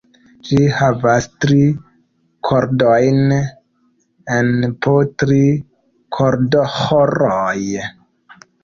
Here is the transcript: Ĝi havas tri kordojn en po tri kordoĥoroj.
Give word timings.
Ĝi 0.47 0.61
havas 0.77 1.27
tri 1.43 1.57
kordojn 2.49 3.21
en 4.39 4.51
po 4.87 4.99
tri 5.25 5.41
kordoĥoroj. 6.19 7.59